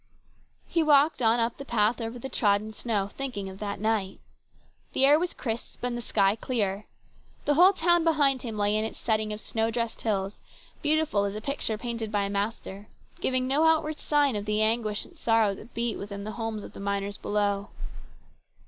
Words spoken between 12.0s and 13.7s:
by a master, giving no